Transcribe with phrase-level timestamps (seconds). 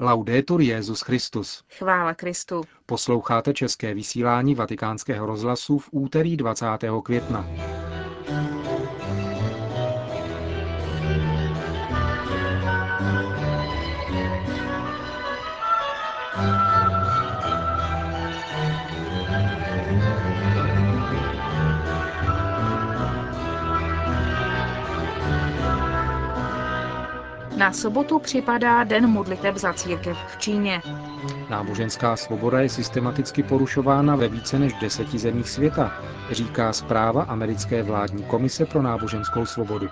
[0.00, 1.64] Laudetur Jezus Christus.
[1.78, 2.62] Chvála Kristu.
[2.86, 6.66] Posloucháte české vysílání Vatikánského rozhlasu v úterý 20.
[7.04, 7.46] května.
[27.56, 30.82] Na sobotu připadá Den modliteb za církev v Číně.
[31.50, 35.92] Náboženská svoboda je systematicky porušována ve více než deseti zemích světa,
[36.30, 39.88] říká zpráva americké vládní komise pro náboženskou svobodu.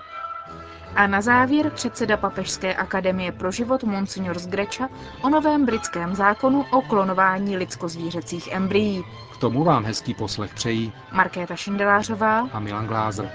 [0.95, 4.89] A na závěr předseda Papežské akademie pro život Monsignor z Greča
[5.21, 9.03] o novém britském zákonu o klonování lidsko-zvířecích embryí.
[9.33, 13.29] K tomu vám hezký poslech přejí Markéta Šindelářová a Milan Glázer.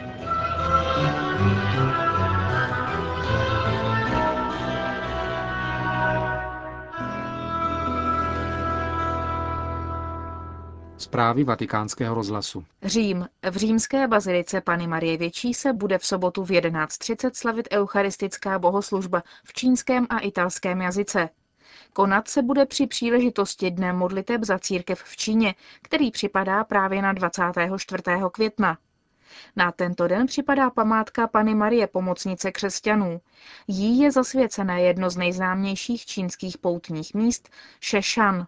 [11.08, 12.64] Zprávy vatikánského rozhlasu.
[12.82, 13.26] Řím.
[13.50, 19.22] V římské bazilice Pany Marie Větší se bude v sobotu v 11.30 slavit eucharistická bohoslužba
[19.44, 21.28] v čínském a italském jazyce.
[21.92, 27.12] Konat se bude při příležitosti Dne modliteb za církev v Číně, který připadá právě na
[27.12, 28.02] 24.
[28.32, 28.78] května.
[29.56, 33.20] Na tento den připadá památka Pany Marie Pomocnice křesťanů.
[33.68, 37.48] Jí je zasvěcené jedno z nejznámějších čínských poutních míst,
[37.80, 38.46] Šešan,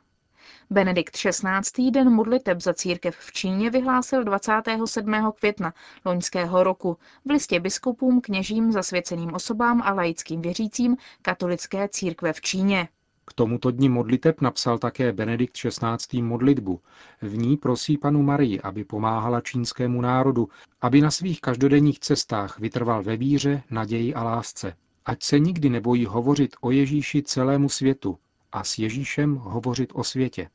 [0.72, 1.90] Benedikt XVI.
[1.90, 5.32] den modliteb za církev v Číně vyhlásil 27.
[5.38, 12.40] května loňského roku v listě biskupům, kněžím, zasvěceným osobám a laickým věřícím katolické církve v
[12.40, 12.88] Číně.
[13.24, 16.22] K tomuto dni modliteb napsal také Benedikt XVI.
[16.22, 16.80] modlitbu.
[17.22, 20.48] V ní prosí panu Marii, aby pomáhala čínskému národu,
[20.80, 24.74] aby na svých každodenních cestách vytrval ve víře, naději a lásce.
[25.04, 28.18] Ať se nikdy nebojí hovořit o Ježíši celému světu
[28.52, 30.48] a s Ježíšem hovořit o světě.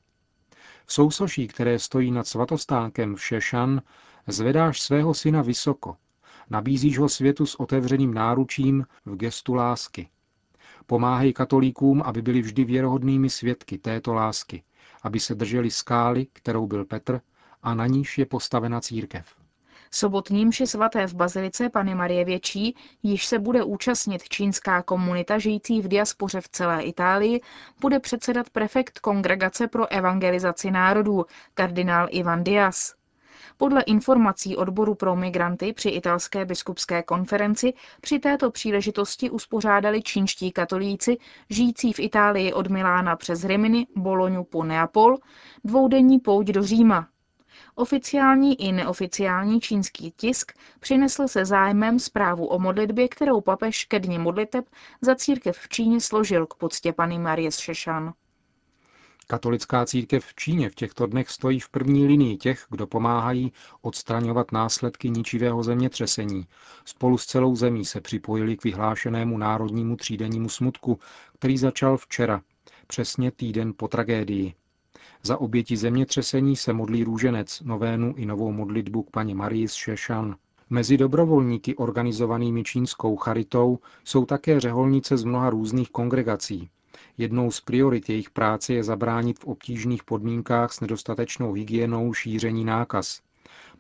[0.86, 3.82] V sousoší, které stojí nad svatostánkem v Šešan,
[4.28, 5.98] zvedáš svého syna vysoko.
[6.50, 10.10] Nabízíš ho světu s otevřeným náručím v gestu lásky.
[10.86, 14.64] Pomáhej katolíkům, aby byli vždy věrohodnými svědky této lásky,
[15.04, 17.22] aby se drželi skály, kterou byl Petr,
[17.64, 19.45] a na níž je postavena církev.
[19.96, 25.82] Sobotní mši svaté v Bazilice Pany Marie Větší, již se bude účastnit čínská komunita žijící
[25.82, 27.42] v diaspoře v celé Itálii,
[27.82, 32.96] bude předsedat prefekt Kongregace pro evangelizaci národů, kardinál Ivan Dias.
[33.58, 41.18] Podle informací odboru pro migranty při italské biskupské konferenci při této příležitosti uspořádali čínští katolíci,
[41.50, 45.18] žijící v Itálii od Milána přes Rimini, Boloňu po Neapol,
[45.64, 47.08] dvoudenní pouť do Říma,
[47.76, 54.20] Oficiální i neoficiální čínský tisk přinesl se zájmem zprávu o modlitbě, kterou papež ke dni
[54.20, 54.66] modliteb
[55.02, 58.14] za církev v Číně složil k poctě Pany Marie z Šešan.
[59.28, 63.52] Katolická církev v Číně v těchto dnech stojí v první linii těch, kdo pomáhají
[63.82, 66.48] odstraňovat následky ničivého zemětřesení.
[66.86, 71.00] Spolu s celou zemí se připojili k vyhlášenému národnímu třídennímu smutku,
[71.34, 72.42] který začal včera,
[72.88, 74.54] přesně týden po tragédii.
[75.24, 80.36] Za oběti zemětřesení se modlí růženec, novénu i novou modlitbu k paní Marii z Šešan.
[80.70, 86.70] Mezi dobrovolníky organizovanými čínskou charitou jsou také řeholnice z mnoha různých kongregací.
[87.18, 93.22] Jednou z priorit jejich práce je zabránit v obtížných podmínkách s nedostatečnou hygienou šíření nákaz.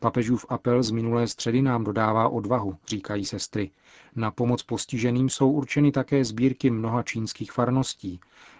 [0.05, 3.71] Papežův apel z minulé středy nám dodává odvahu, říkají sestry.
[4.15, 8.19] Na pomoc postiženým jsou určeny také sbírky mnoha čínských farností.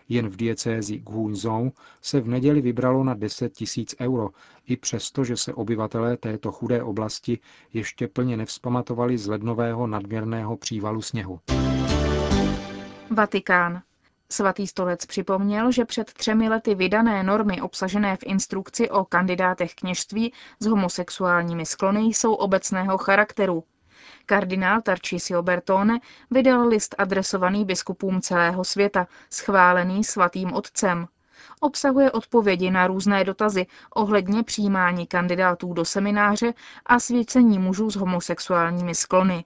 [0.10, 4.30] Jen v diecézi Guangzhou se v neděli vybralo na 10 tisíc euro,
[4.68, 7.40] i přesto, že se obyvatelé této chudé oblasti
[7.74, 11.40] ještě plně nevzpamatovali z lednového nadměrného přívalu sněhu.
[13.12, 13.82] Vatikán.
[14.32, 20.34] Svatý stolec připomněl, že před třemi lety vydané normy obsažené v instrukci o kandidátech kněžství
[20.60, 23.64] s homosexuálními sklony jsou obecného charakteru.
[24.26, 26.00] Kardinál Tarcisio Bertone
[26.32, 31.08] vydal list adresovaný biskupům celého světa, schválený svatým otcem.
[31.60, 36.54] Obsahuje odpovědi na různé dotazy ohledně přijímání kandidátů do semináře
[36.86, 39.46] a svěcení mužů s homosexuálními sklony.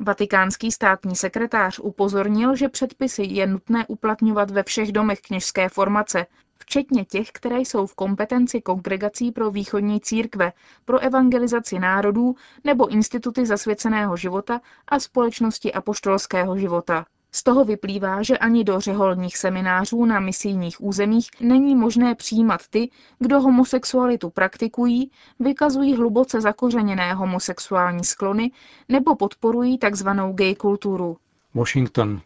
[0.00, 6.26] Vatikánský státní sekretář upozornil, že předpisy je nutné uplatňovat ve všech domech kněžské formace,
[6.58, 10.52] včetně těch, které jsou v kompetenci kongregací pro východní církve,
[10.84, 12.34] pro evangelizaci národů
[12.64, 17.06] nebo instituty zasvěceného života a společnosti apoštolského života.
[17.32, 22.90] Z toho vyplývá, že ani do řeholních seminářů na misijních územích není možné přijímat ty,
[23.18, 25.10] kdo homosexualitu praktikují,
[25.40, 28.50] vykazují hluboce zakořeněné homosexuální sklony
[28.88, 30.08] nebo podporují tzv.
[30.32, 31.16] gay kulturu.
[31.54, 32.20] Washington.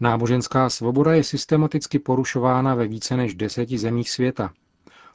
[0.00, 4.52] Náboženská svoboda je systematicky porušována ve více než deseti zemích světa.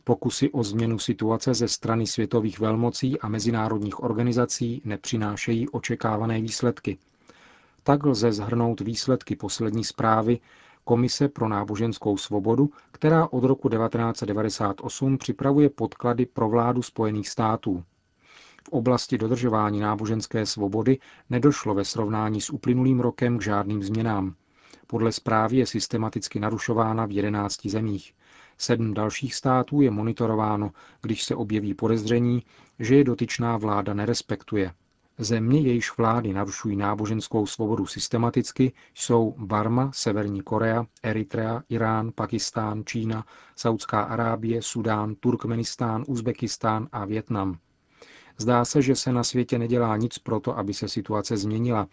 [0.04, 6.98] Pokusy o změnu situace ze strany světových velmocí a mezinárodních organizací nepřinášejí očekávané výsledky.
[7.84, 10.40] Tak lze zhrnout výsledky poslední zprávy
[10.84, 17.84] Komise pro náboženskou svobodu, která od roku 1998 připravuje podklady pro vládu Spojených států.
[18.66, 21.00] V oblasti dodržování náboženské svobody
[21.30, 24.36] nedošlo ve srovnání s uplynulým rokem k žádným změnám.
[24.88, 28.14] Podle zprávy je systematicky narušována v 11 zemích.
[28.58, 32.44] Sedm dalších států je monitorováno, když se objeví podezření,
[32.80, 34.74] že je dotyčná vláda nerespektuje.
[35.18, 43.26] Země, jejíž vlády narušují náboženskou svobodu systematicky, jsou Barma, Severní Korea, Eritrea, Irán, Pakistán, Čína,
[43.56, 47.58] Saudská Arábie, Sudán, Turkmenistán, Uzbekistán a Větnam.
[48.38, 51.88] Zdá se, že se na světě nedělá nic proto, aby se situace změnila,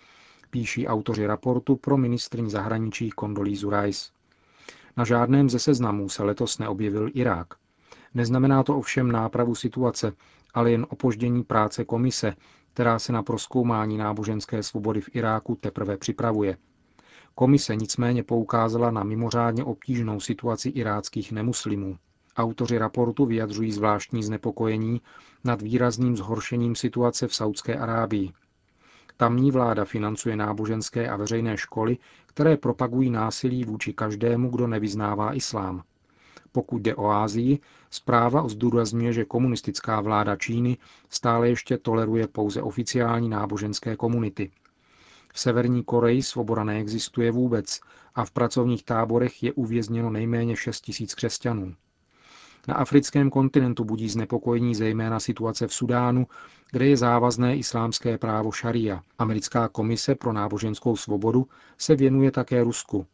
[0.50, 4.11] píší autoři raportu pro ministrní zahraničí Kondolízu Rice.
[4.97, 7.47] Na žádném ze seznamů se letos neobjevil Irák.
[8.15, 10.12] Neznamená to ovšem nápravu situace,
[10.55, 12.35] ale jen opoždění práce komise,
[12.79, 16.57] která se na proskoumání náboženské svobody v Iráku teprve připravuje.
[17.35, 21.99] Komise nicméně poukázala na mimořádně obtížnou situaci iráckých nemuslimů.
[22.37, 25.01] Autoři raportu vyjadřují zvláštní znepokojení
[25.45, 28.33] nad výrazným zhoršením situace v Saudské Arábii.
[29.17, 35.83] Tamní vláda financuje náboženské a veřejné školy, které propagují násilí vůči každému, kdo nevyznává islám.
[36.58, 37.58] Pokud jde o Ázii,
[37.90, 40.76] zpráva zdůrazňuje, že komunistická vláda Číny
[41.10, 44.50] stále ještě toleruje pouze oficiální náboženské komunity.
[45.32, 47.81] V Severní Koreji svoboda neexistuje vůbec
[48.14, 51.75] a v pracovních táborech je uvězněno nejméně 6 tisíc křesťanů.
[52.69, 56.26] Na africkém kontinentu budí znepokojení zejména situace v Sudánu,
[56.70, 59.02] kde je závazné islámské právo šaria.
[59.19, 61.46] Americká komise pro náboženskou svobodu
[61.78, 63.06] se věnuje také Rusku.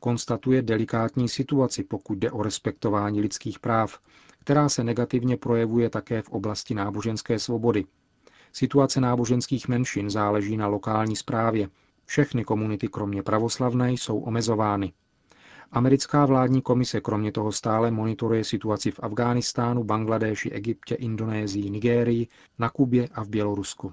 [0.00, 3.98] Konstatuje delikátní situaci, pokud jde o respektování lidských práv,
[4.38, 7.84] která se negativně projevuje také v oblasti náboženské svobody.
[8.52, 11.68] Situace náboženských menšin záleží na lokální správě.
[12.06, 14.92] Všechny komunity, kromě pravoslavné, jsou omezovány.
[15.72, 22.70] Americká vládní komise kromě toho stále monitoruje situaci v Afghánistánu, Bangladéši, Egyptě, Indonésii, Nigérii, na
[22.70, 23.92] Kubě a v Bělorusku.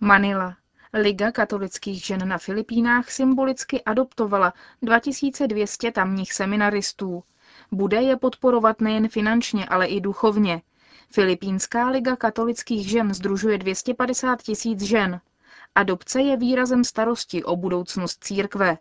[0.00, 0.56] Manila.
[0.94, 4.52] Liga katolických žen na Filipínách symbolicky adoptovala
[4.82, 7.22] 2200 tamních seminaristů.
[7.72, 10.62] Bude je podporovat nejen finančně, ale i duchovně.
[11.10, 15.20] Filipínská liga katolických žen združuje 250 tisíc žen.
[15.74, 18.78] Adopce je výrazem starosti o budoucnost církve.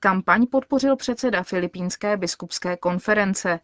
[0.00, 3.60] Kampaň podpořil předseda Filipínské biskupské konference.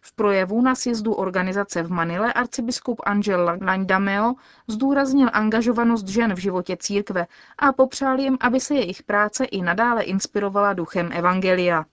[0.00, 4.34] V projevu na sjezdu organizace v Manile arcibiskup Angel Landameo
[4.68, 7.26] zdůraznil angažovanost žen v životě církve
[7.58, 11.84] a popřál jim, aby se jejich práce i nadále inspirovala duchem Evangelia.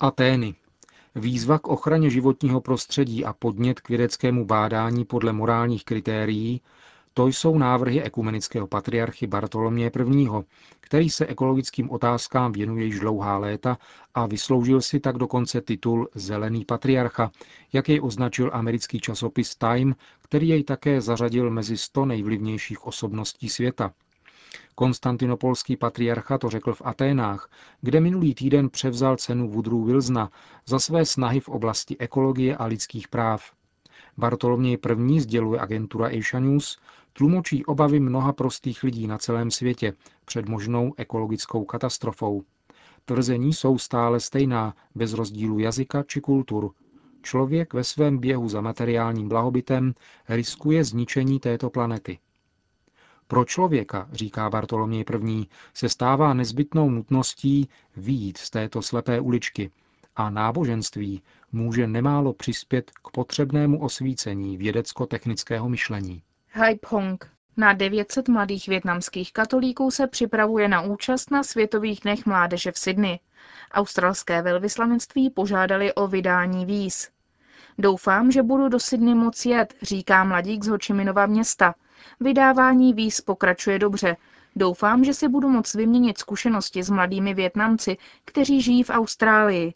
[0.00, 0.54] Atény.
[1.14, 6.60] Výzva k ochraně životního prostředí a podnět k vědeckému bádání podle morálních kritérií
[7.14, 10.28] to jsou návrhy ekumenického patriarchy Bartolomě I.,
[10.80, 13.78] který se ekologickým otázkám věnuje již dlouhá léta
[14.14, 17.30] a vysloužil si tak dokonce titul Zelený patriarcha,
[17.72, 23.92] jak jej označil americký časopis Time, který jej také zařadil mezi 100 nejvlivnějších osobností světa.
[24.74, 30.30] Konstantinopolský patriarcha to řekl v Aténách, kde minulý týden převzal cenu Woodrow Wilsona
[30.66, 33.52] za své snahy v oblasti ekologie a lidských práv.
[34.16, 35.20] Bartoloměj I.
[35.20, 36.78] sděluje agentura Asia News,
[37.12, 39.92] tlumočí obavy mnoha prostých lidí na celém světě
[40.24, 42.42] před možnou ekologickou katastrofou.
[43.04, 46.70] Tvrzení jsou stále stejná, bez rozdílu jazyka či kultur.
[47.22, 49.94] Člověk ve svém běhu za materiálním blahobytem
[50.28, 52.18] riskuje zničení této planety.
[53.26, 59.70] Pro člověka, říká Bartoloměj I., se stává nezbytnou nutností výjít z této slepé uličky
[60.16, 66.22] a náboženství může nemálo přispět k potřebnému osvícení vědecko-technického myšlení.
[66.86, 67.30] Hong.
[67.56, 73.18] Na 900 mladých větnamských katolíků se připravuje na účast na Světových dnech mládeže v Sydney.
[73.72, 77.10] Australské velvyslanectví požádali o vydání víz.
[77.78, 81.74] Doufám, že budu do Sydney moc jet, říká mladík z Hočiminova města.
[82.20, 84.16] Vydávání víz pokračuje dobře.
[84.56, 89.74] Doufám, že si budu moct vyměnit zkušenosti s mladými Větnamci, kteří žijí v Austrálii.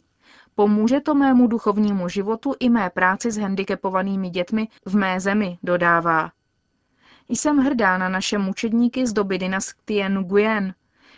[0.54, 6.30] Pomůže to mému duchovnímu životu i mé práci s handicapovanými dětmi v mé zemi, dodává.
[7.28, 10.74] Jsem hrdá na naše mučedníky z doby dynastie Nguyen.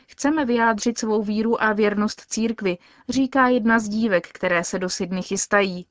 [0.06, 2.78] Chceme vyjádřit svou víru a věrnost církvi,
[3.08, 5.86] říká jedna z dívek, které se do Sydney chystají.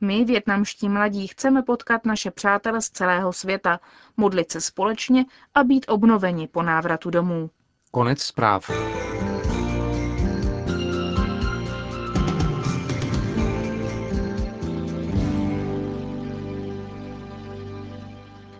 [0.00, 3.80] My, větnamští mladí, chceme potkat naše přátele z celého světa,
[4.16, 7.50] modlit se společně a být obnoveni po návratu domů.
[7.90, 8.70] Konec zpráv.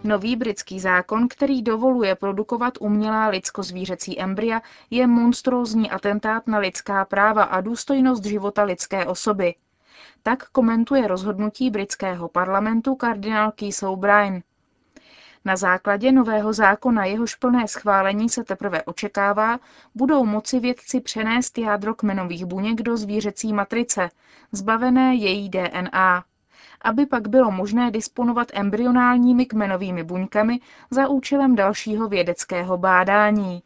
[0.05, 7.43] Nový britský zákon, který dovoluje produkovat umělá lidsko-zvířecí embrya, je monstrózní atentát na lidská práva
[7.43, 9.55] a důstojnost života lidské osoby.
[10.23, 14.43] Tak komentuje rozhodnutí britského parlamentu kardinál Keith O'Brien.
[15.45, 19.59] Na základě nového zákona, jehož plné schválení se teprve očekává,
[19.95, 24.09] budou moci vědci přenést jádro kmenových buněk do zvířecí matrice,
[24.53, 26.25] zbavené její DNA
[26.81, 33.63] aby pak bylo možné disponovat embryonálními kmenovými buňkami za účelem dalšího vědeckého bádání.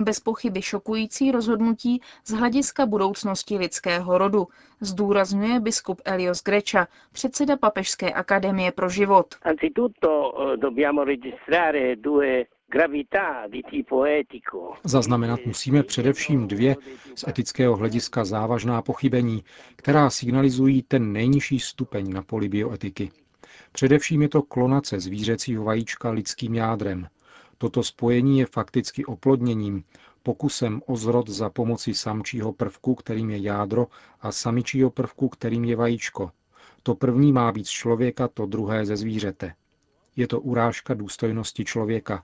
[0.00, 4.48] Bez pochyby šokující rozhodnutí z hlediska budoucnosti lidského rodu,
[4.80, 9.34] zdůrazňuje biskup Elios Greča, předseda Papežské akademie pro život.
[14.84, 16.76] Zaznamenat musíme především dvě
[17.14, 19.44] z etického hlediska závažná pochybení,
[19.76, 23.10] která signalizují ten nejnižší stupeň na poli bioetiky.
[23.72, 27.08] Především je to klonace zvířecího vajíčka lidským jádrem.
[27.58, 29.84] Toto spojení je fakticky oplodněním,
[30.22, 33.86] pokusem o zrod za pomoci samčího prvku, kterým je jádro,
[34.20, 36.30] a samičího prvku, kterým je vajíčko.
[36.82, 39.54] To první má být z člověka, to druhé ze zvířete.
[40.16, 42.22] Je to urážka důstojnosti člověka,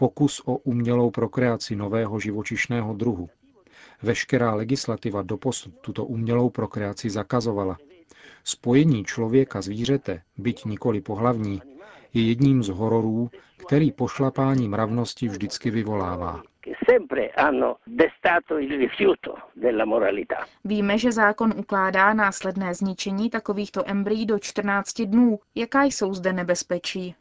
[0.00, 3.28] pokus o umělou prokreaci nového živočišného druhu.
[4.02, 7.76] Veškerá legislativa doposud tuto umělou prokreaci zakazovala.
[8.44, 11.62] Spojení člověka zvířete, byť nikoli pohlavní,
[12.14, 13.30] je jedním z hororů,
[13.66, 16.42] který pošlapání mravnosti vždycky vyvolává.
[20.64, 25.38] Víme, že zákon ukládá následné zničení takovýchto embryí do 14 dnů.
[25.54, 27.14] Jaká jsou zde nebezpečí?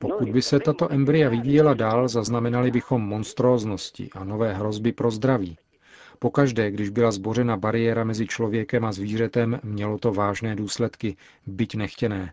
[0.00, 5.56] Pokud by se tato embrya vyvíjela dál, zaznamenali bychom monstróznosti a nové hrozby pro zdraví.
[6.18, 12.32] Pokaždé, když byla zbořena bariéra mezi člověkem a zvířetem, mělo to vážné důsledky, byť nechtěné.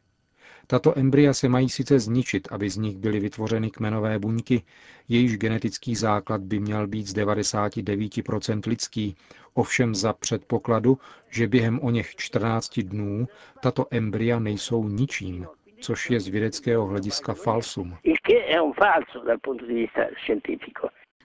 [0.67, 4.63] Tato embrya se mají sice zničit, aby z nich byly vytvořeny kmenové buňky,
[5.10, 9.15] jejíž genetický základ by měl být z 99% lidský,
[9.53, 10.98] ovšem za předpokladu,
[11.29, 13.27] že během o něch 14 dnů
[13.62, 15.48] tato embrya nejsou ničím,
[15.79, 17.98] což je z vědeckého hlediska falsum.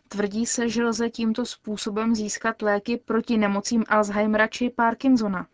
[0.09, 5.47] Tvrdí se, že lze tímto způsobem získat léky proti nemocím Alzheimera či Parkinsona.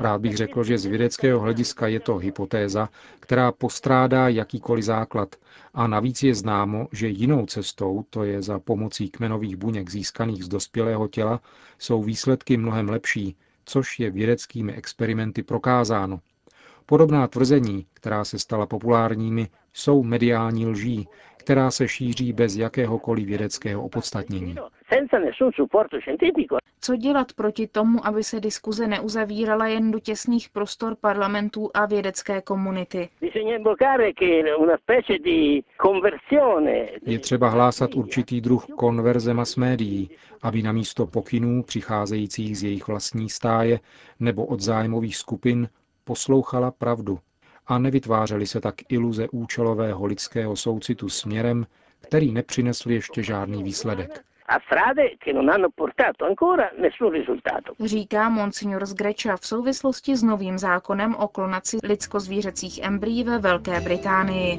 [0.00, 2.88] Rád bych řekl, že z vědeckého hlediska je to hypotéza,
[3.20, 5.36] která postrádá jakýkoliv základ.
[5.74, 10.48] A navíc je známo, že jinou cestou, to je za pomocí kmenových buněk získaných z
[10.48, 11.40] dospělého těla,
[11.78, 16.20] jsou výsledky mnohem lepší, což je vědeckými experimenty prokázáno.
[16.86, 23.82] Podobná tvrzení, která se stala populárními, jsou mediální lží, která se šíří bez jakéhokoliv vědeckého
[23.82, 24.54] opodstatnění.
[26.80, 32.40] Co dělat proti tomu, aby se diskuze neuzavírala jen do těsných prostor parlamentů a vědecké
[32.40, 33.08] komunity?
[37.06, 40.10] Je třeba hlásat určitý druh konverze mass médií,
[40.42, 43.80] aby na místo pokynů přicházejících z jejich vlastní stáje
[44.20, 45.68] nebo od zájmových skupin
[46.04, 47.18] poslouchala pravdu
[47.66, 51.66] a nevytvářely se tak iluze účelového lidského soucitu směrem,
[52.00, 54.24] který nepřinesl ještě žádný výsledek.
[57.84, 63.80] Říká monsignor z Greča v souvislosti s novým zákonem o klonaci lidsko-zvířecích embryí ve Velké
[63.80, 64.58] Británii.